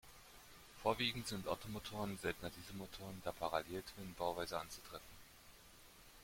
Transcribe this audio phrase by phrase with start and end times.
[0.81, 5.05] Vorwiegend sind Ottomotoren, seltener Dieselmotoren der Parallel-Twin-Bauweise anzutreffen.